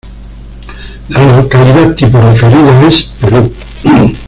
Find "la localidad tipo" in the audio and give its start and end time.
1.09-2.19